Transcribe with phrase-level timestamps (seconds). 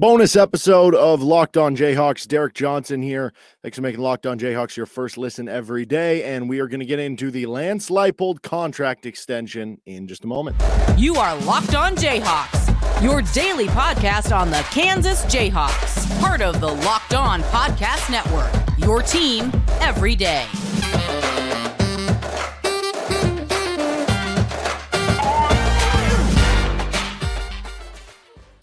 [0.00, 2.28] Bonus episode of Locked On Jayhawks.
[2.28, 3.32] Derek Johnson here.
[3.62, 6.22] Thanks for making Locked On Jayhawks your first listen every day.
[6.22, 10.28] And we are going to get into the Lance Leipold contract extension in just a
[10.28, 10.54] moment.
[10.96, 16.68] You are Locked On Jayhawks, your daily podcast on the Kansas Jayhawks, part of the
[16.68, 18.52] Locked On Podcast Network.
[18.78, 20.46] Your team every day.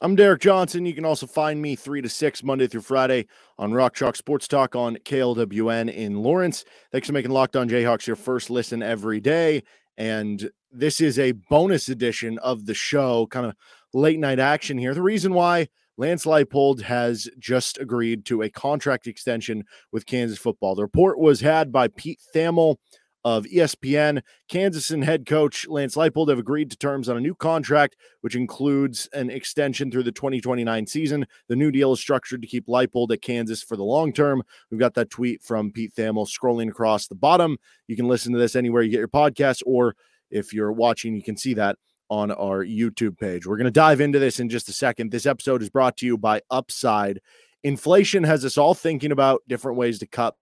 [0.06, 0.86] I'm Derek Johnson.
[0.86, 3.26] You can also find me 3 to 6 Monday through Friday
[3.58, 6.64] on Rock Chalk Sports Talk on KLWN in Lawrence.
[6.92, 9.64] Thanks for making Locked On Jayhawks your first listen every day.
[9.98, 13.56] And this is a bonus edition of the show, kind of
[13.96, 14.94] late night action here.
[14.94, 20.76] The reason why Lance Leipold has just agreed to a contract extension with Kansas football.
[20.76, 22.76] The report was had by Pete Thamel
[23.26, 24.22] of ESPN.
[24.48, 28.36] Kansas and head coach Lance Leipold have agreed to terms on a new contract, which
[28.36, 31.26] includes an extension through the 2029 season.
[31.50, 34.44] The new deal is structured to keep Leipold at Kansas for the long term.
[34.70, 37.58] We've got that tweet from Pete Thamel scrolling across the bottom.
[37.88, 39.96] You can listen to this anywhere you get your podcast, or
[40.30, 41.78] if you're watching, you can see that
[42.10, 43.48] on our YouTube page.
[43.48, 45.12] We're going to dive into this in just a second.
[45.12, 47.20] This episode is brought to you by Upside.
[47.64, 50.36] Inflation has us all thinking about different ways to cut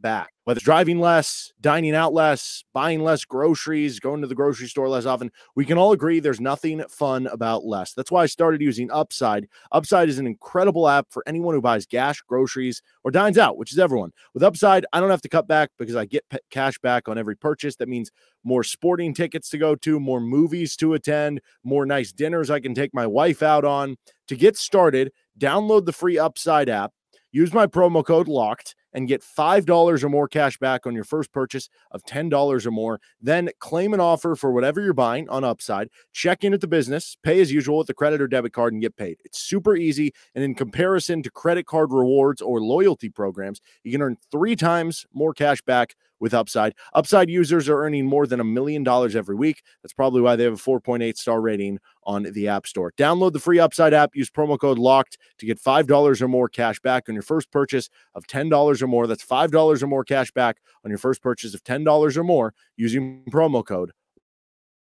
[0.00, 0.32] back.
[0.44, 5.06] Whether driving less, dining out less, buying less groceries, going to the grocery store less
[5.06, 7.92] often, we can all agree there's nothing fun about less.
[7.92, 9.46] That's why I started using Upside.
[9.70, 13.72] Upside is an incredible app for anyone who buys gas, groceries, or dines out, which
[13.72, 14.12] is everyone.
[14.34, 17.36] With Upside, I don't have to cut back because I get cash back on every
[17.36, 17.76] purchase.
[17.76, 18.10] That means
[18.42, 22.74] more sporting tickets to go to, more movies to attend, more nice dinners I can
[22.74, 23.96] take my wife out on.
[24.28, 26.92] To get started, download the free Upside app,
[27.30, 31.32] use my promo code LOCKED and get $5 or more cash back on your first
[31.32, 33.00] purchase of $10 or more.
[33.20, 35.88] Then claim an offer for whatever you're buying on Upside.
[36.12, 38.82] Check in at the business, pay as usual with the credit or debit card, and
[38.82, 39.18] get paid.
[39.24, 40.12] It's super easy.
[40.34, 45.06] And in comparison to credit card rewards or loyalty programs, you can earn three times
[45.12, 46.74] more cash back with Upside.
[46.94, 49.62] Upside users are earning more than a million dollars every week.
[49.82, 52.92] That's probably why they have a 4.8 star rating on the App Store.
[52.92, 56.78] Download the free Upside app, use promo code LOCKED to get $5 or more cash
[56.80, 59.06] back on your first purchase of $10 or more.
[59.06, 63.24] That's $5 or more cash back on your first purchase of $10 or more using
[63.30, 63.92] promo code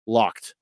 [0.07, 0.53] LOCKED.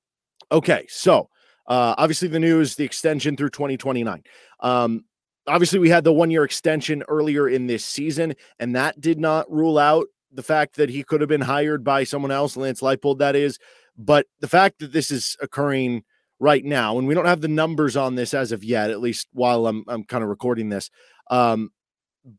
[0.50, 1.28] Okay, so
[1.66, 4.22] uh, obviously the news, the extension through 2029.
[4.60, 5.04] Um,
[5.46, 9.50] obviously we had the one year extension earlier in this season and that did not
[9.50, 13.18] rule out the fact that he could have been hired by someone else, Lance Leipold,
[13.18, 13.58] that is.
[13.96, 16.04] But the fact that this is occurring
[16.38, 19.28] right now, and we don't have the numbers on this as of yet, at least
[19.32, 20.90] while I'm I'm kind of recording this.
[21.30, 21.70] Um,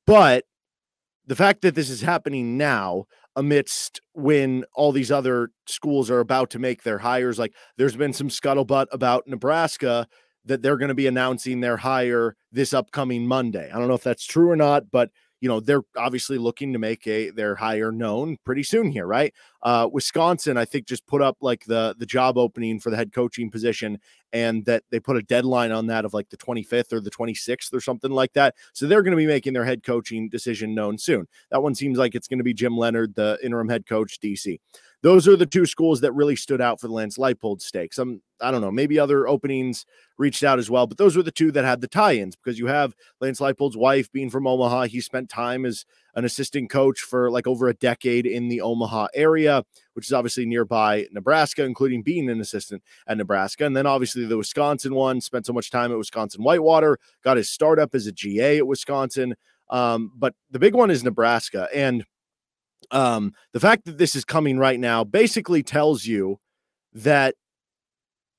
[0.05, 0.45] but
[1.25, 3.05] the fact that this is happening now
[3.35, 8.13] amidst when all these other schools are about to make their hires, like there's been
[8.13, 10.07] some scuttlebutt about Nebraska
[10.45, 13.71] that they're going to be announcing their hire this upcoming Monday.
[13.71, 15.09] I don't know if that's true or not, but
[15.43, 19.33] you know they're obviously looking to make a their hire known pretty soon here right?
[19.61, 23.11] Uh wisconsin i think just put up like the the job opening for the head
[23.13, 23.99] coaching position
[24.31, 27.71] and that they put a deadline on that of like the 25th or the 26th
[27.71, 28.55] or something like that.
[28.73, 31.27] So they're going to be making their head coaching decision known soon.
[31.51, 34.59] That one seems like it's going to be jim Leonhard, the interim head coach dc
[35.03, 37.97] those are the two schools that really stood out for the Lance Leipold stakes.
[37.97, 39.85] I'm, I don't know, maybe other openings
[40.17, 42.67] reached out as well, but those were the two that had the tie-ins because you
[42.67, 44.83] have Lance Leipold's wife being from Omaha.
[44.83, 49.07] He spent time as an assistant coach for like over a decade in the Omaha
[49.13, 53.65] area, which is obviously nearby Nebraska, including being an assistant at Nebraska.
[53.65, 57.49] And then obviously the Wisconsin one spent so much time at Wisconsin Whitewater, got his
[57.49, 59.35] startup as a GA at Wisconsin.
[59.69, 61.67] Um, but the big one is Nebraska.
[61.73, 62.05] And
[62.91, 66.39] um, the fact that this is coming right now basically tells you
[66.93, 67.35] that,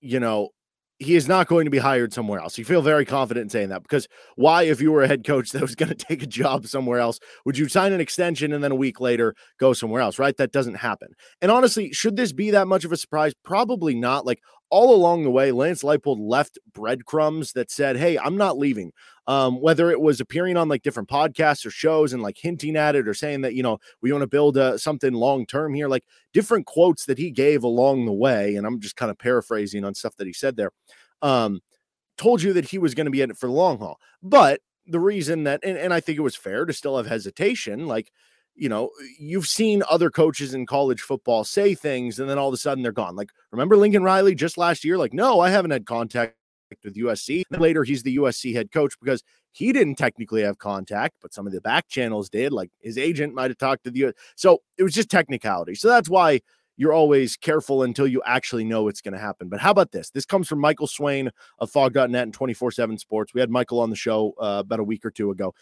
[0.00, 0.50] you know,
[0.98, 2.56] he is not going to be hired somewhere else.
[2.56, 4.06] You feel very confident in saying that because
[4.36, 6.98] why, if you were a head coach that was going to take a job somewhere
[6.98, 10.36] else, would you sign an extension and then a week later go somewhere else, right?
[10.36, 11.08] That doesn't happen.
[11.40, 13.32] And honestly, should this be that much of a surprise?
[13.44, 14.24] Probably not.
[14.24, 14.40] Like
[14.74, 18.90] all along the way, Lance Leipold left breadcrumbs that said, Hey, I'm not leaving
[19.28, 22.96] um, whether it was appearing on like different podcasts or shows and like hinting at
[22.96, 25.86] it or saying that, you know, we want to build uh, something long term here,
[25.86, 28.56] like different quotes that he gave along the way.
[28.56, 30.72] And I'm just kind of paraphrasing on stuff that he said there.
[31.22, 31.60] Um,
[32.18, 33.98] told you that he was going to be in it for the long haul.
[34.22, 37.86] But the reason that, and, and I think it was fair to still have hesitation,
[37.86, 38.10] like,
[38.54, 42.54] you know, you've seen other coaches in college football say things and then all of
[42.54, 43.16] a sudden they're gone.
[43.16, 44.96] Like, remember Lincoln Riley just last year?
[44.96, 46.36] Like, no, I haven't had contact
[46.84, 47.42] with USC.
[47.50, 49.22] And later, he's the USC head coach because
[49.52, 52.52] he didn't technically have contact, but some of the back channels did.
[52.52, 54.06] Like his agent might have talked to the.
[54.06, 54.14] US.
[54.36, 55.74] So it was just technicality.
[55.74, 56.40] So that's why
[56.76, 59.48] you're always careful until you actually know it's going to happen.
[59.48, 60.10] But how about this?
[60.10, 61.30] This comes from Michael Swain
[61.60, 63.32] of Phog.net and 24 7 Sports.
[63.32, 65.54] We had Michael on the show uh, about a week or two ago.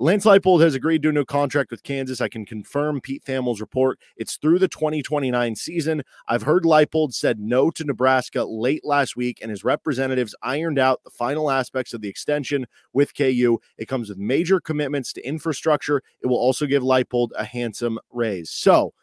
[0.00, 2.20] Lance Leipold has agreed to a new contract with Kansas.
[2.20, 3.98] I can confirm Pete Thamel's report.
[4.16, 6.04] It's through the 2029 season.
[6.28, 11.02] I've heard Leipold said no to Nebraska late last week, and his representatives ironed out
[11.02, 13.58] the final aspects of the extension with KU.
[13.76, 16.00] It comes with major commitments to infrastructure.
[16.20, 18.50] It will also give Leipold a handsome raise.
[18.50, 18.94] So,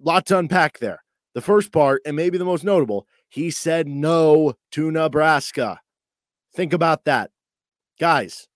[0.00, 1.04] lot to unpack there.
[1.34, 5.78] The first part, and maybe the most notable, he said no to Nebraska.
[6.52, 7.30] Think about that.
[8.00, 8.47] Guys,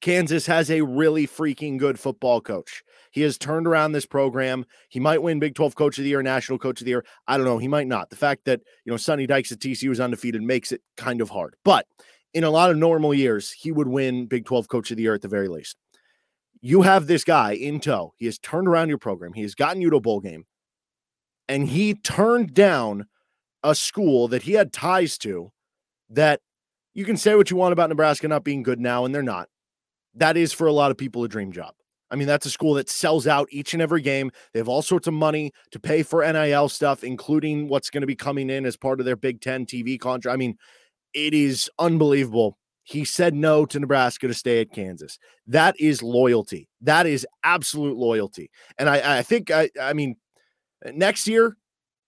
[0.00, 2.82] Kansas has a really freaking good football coach.
[3.10, 4.64] He has turned around this program.
[4.88, 7.04] He might win Big 12 Coach of the Year, National Coach of the Year.
[7.26, 7.58] I don't know.
[7.58, 8.10] He might not.
[8.10, 11.30] The fact that, you know, Sonny Dykes at TCU is undefeated makes it kind of
[11.30, 11.56] hard.
[11.64, 11.86] But
[12.34, 15.14] in a lot of normal years, he would win Big 12 Coach of the Year
[15.14, 15.76] at the very least.
[16.60, 18.14] You have this guy in tow.
[18.16, 19.32] He has turned around your program.
[19.32, 20.44] He has gotten you to a bowl game.
[21.48, 23.06] And he turned down
[23.64, 25.50] a school that he had ties to
[26.10, 26.40] that
[26.94, 29.48] you can say what you want about Nebraska not being good now, and they're not
[30.18, 31.74] that is for a lot of people a dream job.
[32.10, 34.30] I mean, that's a school that sells out each and every game.
[34.52, 38.06] They have all sorts of money to pay for NIL stuff, including what's going to
[38.06, 40.32] be coming in as part of their Big Ten TV contract.
[40.32, 40.56] I mean,
[41.12, 42.56] it is unbelievable.
[42.84, 45.18] He said no to Nebraska to stay at Kansas.
[45.46, 46.70] That is loyalty.
[46.80, 48.50] That is absolute loyalty.
[48.78, 50.16] And I, I think, I, I mean,
[50.94, 51.58] next year,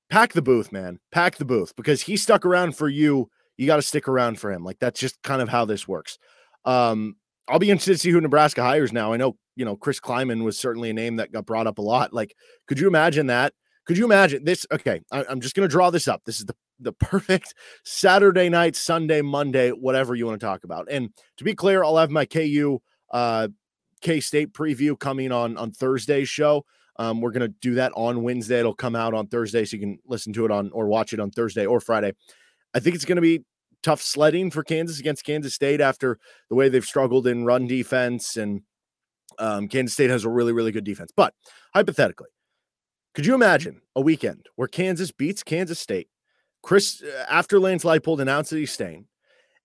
[0.09, 0.99] pack the booth, man.
[1.13, 3.29] Pack the booth because he stuck around for you.
[3.59, 4.65] You got to stick around for him.
[4.65, 6.19] Like that's just kind of how this works.
[6.65, 7.17] Um,
[7.51, 9.13] I'll be interested to see who Nebraska hires now.
[9.13, 11.83] I know, you know, Chris Klieman was certainly a name that got brought up a
[11.83, 12.13] lot.
[12.13, 12.35] Like,
[12.67, 13.53] could you imagine that?
[13.87, 14.67] Could you imagine this?
[14.71, 16.23] Okay, I, am just going to draw this up.
[16.25, 17.55] This is the the perfect
[17.85, 20.87] Saturday night, Sunday, Monday, whatever you want to talk about.
[20.91, 22.79] And to be clear, I'll have my KU
[23.11, 23.49] uh,
[24.01, 26.65] K State preview coming on on Thursday's show.
[26.97, 28.61] Um, we're going to do that on Wednesday.
[28.61, 31.21] It'll come out on Thursday, so you can listen to it on or watch it
[31.21, 32.13] on Thursday or Friday.
[32.75, 33.43] I think it's going to be
[33.83, 36.19] tough sledding for Kansas against Kansas State after
[36.49, 38.37] the way they've struggled in run defense.
[38.37, 38.63] And
[39.39, 41.13] um, Kansas State has a really, really good defense.
[41.15, 41.35] But
[41.75, 42.29] hypothetically,
[43.15, 46.09] could you imagine a weekend where Kansas beats Kansas State?
[46.63, 49.07] Chris, uh, after Lance Leipold announced that he's staying,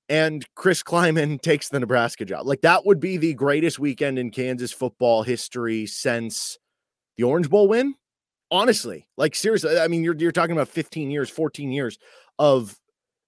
[0.09, 2.45] and Chris Klieman takes the Nebraska job.
[2.45, 6.57] Like that would be the greatest weekend in Kansas football history since
[7.17, 7.95] the Orange Bowl win.
[8.51, 11.97] Honestly, like seriously, I mean, you're you're talking about 15 years, 14 years
[12.37, 12.79] of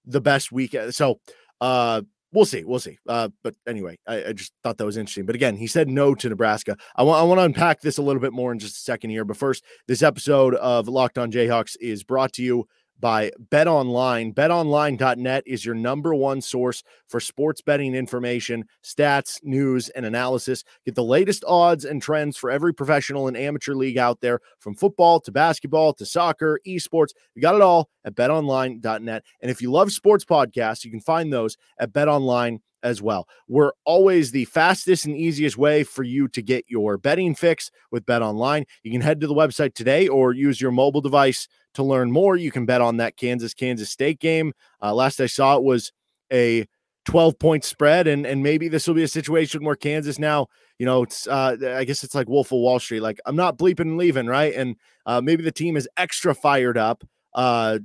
[0.08, 0.94] the best weekend.
[0.94, 1.20] So
[1.60, 2.02] uh
[2.32, 2.98] we'll see, we'll see.
[3.08, 5.26] Uh, but anyway, I, I, just thought that was interesting.
[5.26, 6.76] But again, he said no to Nebraska.
[6.96, 9.10] I want I want to unpack this a little bit more in just a second
[9.10, 9.24] here.
[9.24, 12.66] But first, this episode of Locked On Jayhawks is brought to you
[13.00, 14.34] by BetOnline.
[14.34, 20.64] BetOnline.net is your number one source for sports betting information, stats, news, and analysis.
[20.84, 24.74] Get the latest odds and trends for every professional and amateur league out there, from
[24.74, 27.10] football to basketball to soccer, esports.
[27.34, 29.24] You got it all at betonline.net.
[29.40, 33.28] And if you love sports podcasts, you can find those at betonline as well.
[33.48, 38.06] We're always the fastest and easiest way for you to get your betting fix with
[38.06, 38.64] Bet Online.
[38.82, 42.36] You can head to the website today or use your mobile device to learn more,
[42.36, 44.52] you can bet on that Kansas Kansas State game.
[44.82, 45.92] Uh, last I saw it was
[46.32, 46.66] a
[47.04, 50.48] 12 point spread, and and maybe this will be a situation where Kansas now,
[50.78, 53.58] you know, it's uh, I guess it's like Wolf of Wall Street, like I'm not
[53.58, 54.54] bleeping and leaving, right?
[54.54, 54.76] And
[55.06, 57.04] uh, maybe the team is extra fired up.
[57.34, 57.78] Uh,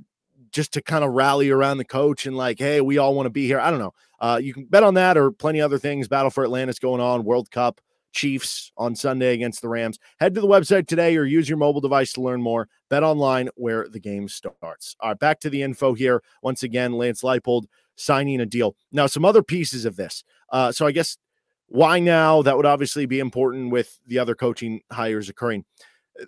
[0.54, 3.30] just to kind of rally around the coach and like, hey, we all want to
[3.30, 3.58] be here.
[3.58, 3.92] I don't know.
[4.20, 6.06] Uh, you can bet on that or plenty other things.
[6.06, 7.80] Battle for Atlantis going on, World Cup,
[8.14, 9.98] Chiefs on Sunday against the Rams.
[10.20, 12.68] Head to the website today or use your mobile device to learn more.
[12.88, 14.96] Bet online where the game starts.
[15.00, 16.22] All right, back to the info here.
[16.42, 17.64] Once again, Lance Leipold
[17.96, 18.76] signing a deal.
[18.92, 20.24] Now, some other pieces of this.
[20.50, 21.18] Uh, so I guess
[21.66, 22.42] why now?
[22.42, 25.64] That would obviously be important with the other coaching hires occurring.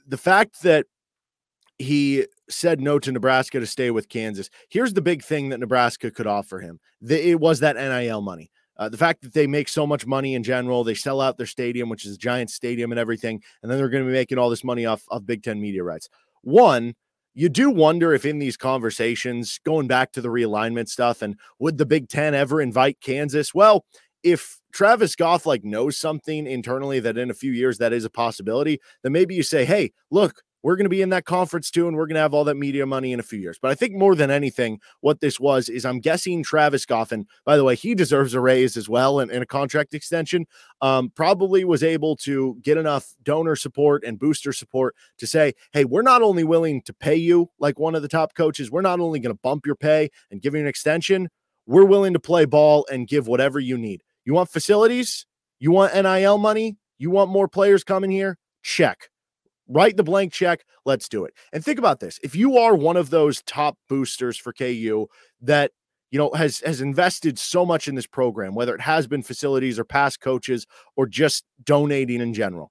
[0.06, 0.86] The fact that
[1.78, 4.48] he said no to Nebraska to stay with Kansas.
[4.70, 6.80] Here's the big thing that Nebraska could offer him.
[7.00, 8.50] The, it was that NIL money.
[8.78, 11.46] Uh, the fact that they make so much money in general, they sell out their
[11.46, 14.38] stadium, which is a giant stadium and everything, and then they're going to be making
[14.38, 16.08] all this money off of Big Ten media rights.
[16.42, 16.94] One,
[17.34, 21.78] you do wonder if in these conversations, going back to the realignment stuff, and would
[21.78, 23.54] the Big Ten ever invite Kansas?
[23.54, 23.84] Well,
[24.22, 28.10] if Travis Goff like knows something internally that in a few years that is a
[28.10, 31.86] possibility, then maybe you say, "Hey, look, we're going to be in that conference too,
[31.86, 33.56] and we're going to have all that media money in a few years.
[33.56, 37.56] But I think more than anything, what this was is I'm guessing Travis Goffin, by
[37.56, 40.44] the way, he deserves a raise as well and, and a contract extension.
[40.80, 45.84] Um, probably was able to get enough donor support and booster support to say, hey,
[45.84, 48.98] we're not only willing to pay you like one of the top coaches, we're not
[48.98, 51.28] only going to bump your pay and give you an extension,
[51.68, 54.02] we're willing to play ball and give whatever you need.
[54.24, 55.26] You want facilities?
[55.60, 56.76] You want NIL money?
[56.98, 58.36] You want more players coming here?
[58.64, 59.10] Check
[59.68, 60.64] write the blank check.
[60.84, 61.34] Let's do it.
[61.52, 62.18] And think about this.
[62.22, 65.06] If you are one of those top boosters for KU
[65.42, 65.72] that
[66.10, 69.78] you know has has invested so much in this program, whether it has been facilities
[69.78, 72.70] or past coaches or just donating in general,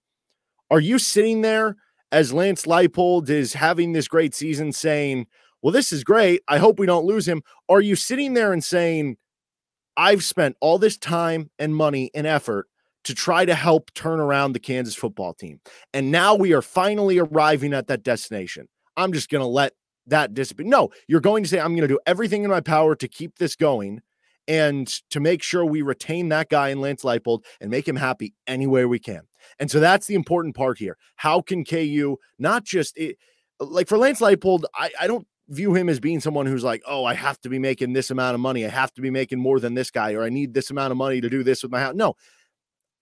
[0.72, 1.76] are you sitting there
[2.12, 5.28] as Lance Leipold is having this great season saying,
[5.62, 6.42] Well, this is great.
[6.48, 7.42] I hope we don't lose him.
[7.68, 9.18] Are you sitting there and saying,
[9.98, 12.68] I've spent all this time and money and effort
[13.06, 15.60] to try to help turn around the Kansas football team.
[15.94, 18.68] And now we are finally arriving at that destination.
[18.98, 19.74] I'm just going to let
[20.08, 20.68] that dissipate.
[20.68, 23.38] No, you're going to say, I'm going to do everything in my power to keep
[23.38, 24.02] this going
[24.48, 28.34] and to make sure we retain that guy in Lance Leipold and make him happy
[28.48, 29.22] any way we can.
[29.60, 30.98] And so that's the important part here.
[31.16, 33.18] How can KU not just it,
[33.62, 36.82] eh, like for Lance Leipold, I, I don't view him as being someone who's like,
[36.88, 38.66] oh, I have to be making this amount of money.
[38.66, 40.98] I have to be making more than this guy, or I need this amount of
[40.98, 41.96] money to do this with my house.
[41.96, 42.16] No,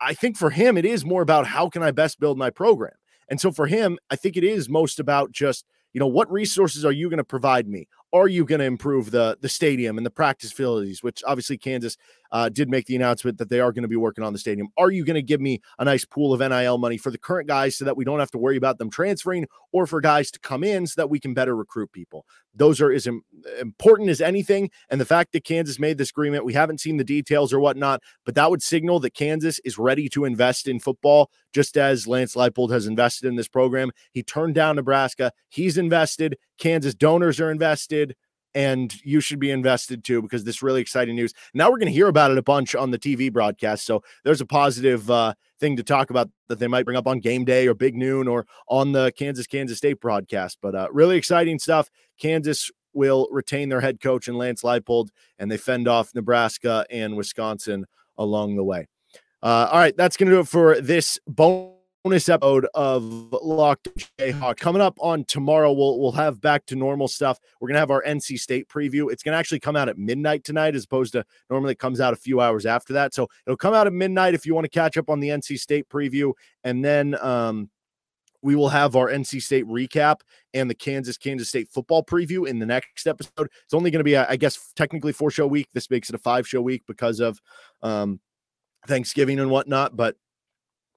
[0.03, 2.93] I think for him, it is more about how can I best build my program.
[3.29, 6.83] And so for him, I think it is most about just you know what resources
[6.83, 10.05] are you going to provide me are you going to improve the the stadium and
[10.05, 11.97] the practice facilities which obviously kansas
[12.33, 14.67] uh, did make the announcement that they are going to be working on the stadium
[14.77, 17.47] are you going to give me a nice pool of nil money for the current
[17.47, 20.39] guys so that we don't have to worry about them transferring or for guys to
[20.39, 22.25] come in so that we can better recruit people
[22.55, 23.23] those are as Im-
[23.61, 27.03] important as anything and the fact that kansas made this agreement we haven't seen the
[27.03, 31.29] details or whatnot but that would signal that kansas is ready to invest in football
[31.53, 36.37] just as lance leipold has invested in this program he turned down nebraska he's invested.
[36.57, 38.15] Kansas donors are invested.
[38.55, 41.33] And you should be invested too because this really exciting news.
[41.53, 43.85] Now we're going to hear about it a bunch on the TV broadcast.
[43.85, 47.19] So there's a positive uh, thing to talk about that they might bring up on
[47.19, 50.59] game day or big noon or on the Kansas Kansas State broadcast.
[50.61, 51.89] But uh, really exciting stuff.
[52.19, 57.17] Kansas will retain their head coach and Lance Leipold, and they fend off Nebraska and
[57.17, 57.85] Wisconsin
[58.17, 58.87] along the way.
[59.41, 63.87] Uh, all right, that's going to do it for this bonus bonus episode of Locked
[64.19, 65.71] Jayhawk coming up on tomorrow.
[65.71, 67.39] We'll we'll have back to normal stuff.
[67.61, 69.09] We're gonna have our NC State preview.
[69.09, 72.11] It's gonna actually come out at midnight tonight, as opposed to normally it comes out
[72.11, 73.13] a few hours after that.
[73.13, 75.57] So it'll come out at midnight if you want to catch up on the NC
[75.57, 76.33] State preview,
[76.65, 77.69] and then um,
[78.41, 80.17] we will have our NC State recap
[80.53, 83.47] and the Kansas Kansas State football preview in the next episode.
[83.63, 85.69] It's only going to be, I guess, technically four show week.
[85.73, 87.39] This makes it a five show week because of
[87.81, 88.19] um,
[88.87, 89.95] Thanksgiving and whatnot.
[89.95, 90.17] But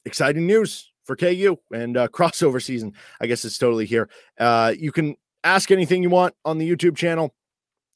[0.04, 2.92] exciting news for KU and uh, crossover season.
[3.20, 4.10] I guess it's totally here.
[4.38, 7.34] Uh, you can ask anything you want on the YouTube channel.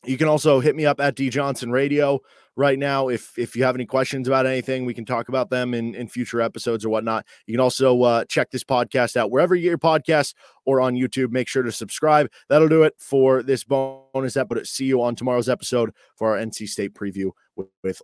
[0.07, 2.21] You can also hit me up at D Johnson Radio
[2.57, 4.87] right now if if you have any questions about anything.
[4.87, 7.27] We can talk about them in in future episodes or whatnot.
[7.47, 10.33] You can also uh, check this podcast out wherever you get your podcasts
[10.65, 11.33] or on YouTube.
[11.33, 12.31] Make sure to subscribe.
[12.49, 14.67] That'll do it for this bonus episode.
[14.67, 18.01] See you on tomorrow's episode for our NC State preview with, with